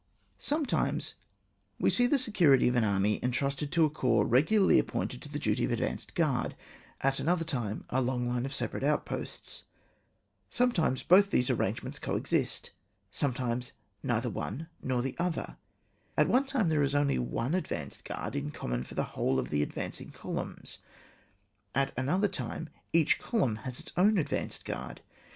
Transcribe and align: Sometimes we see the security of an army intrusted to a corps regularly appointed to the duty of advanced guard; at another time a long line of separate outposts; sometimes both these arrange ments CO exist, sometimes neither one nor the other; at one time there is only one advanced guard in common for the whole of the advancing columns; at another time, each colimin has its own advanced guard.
Sometimes 0.39 1.13
we 1.79 1.91
see 1.91 2.07
the 2.07 2.17
security 2.17 2.67
of 2.67 2.75
an 2.75 2.83
army 2.83 3.19
intrusted 3.21 3.71
to 3.73 3.85
a 3.85 3.89
corps 3.91 4.25
regularly 4.25 4.79
appointed 4.79 5.21
to 5.21 5.29
the 5.29 5.37
duty 5.37 5.63
of 5.63 5.69
advanced 5.69 6.15
guard; 6.15 6.55
at 7.01 7.19
another 7.19 7.45
time 7.45 7.85
a 7.91 8.01
long 8.01 8.27
line 8.27 8.43
of 8.43 8.51
separate 8.51 8.83
outposts; 8.83 9.65
sometimes 10.49 11.03
both 11.03 11.29
these 11.29 11.51
arrange 11.51 11.83
ments 11.83 11.99
CO 11.99 12.15
exist, 12.15 12.71
sometimes 13.11 13.73
neither 14.01 14.27
one 14.31 14.67
nor 14.81 15.03
the 15.03 15.15
other; 15.19 15.57
at 16.17 16.27
one 16.27 16.45
time 16.47 16.69
there 16.69 16.81
is 16.81 16.95
only 16.95 17.19
one 17.19 17.53
advanced 17.53 18.03
guard 18.03 18.35
in 18.35 18.49
common 18.49 18.83
for 18.83 18.95
the 18.95 19.03
whole 19.13 19.37
of 19.37 19.51
the 19.51 19.61
advancing 19.61 20.09
columns; 20.09 20.79
at 21.75 21.93
another 21.95 22.27
time, 22.27 22.69
each 22.91 23.19
colimin 23.19 23.57
has 23.59 23.79
its 23.79 23.91
own 23.95 24.17
advanced 24.17 24.65
guard. 24.65 25.01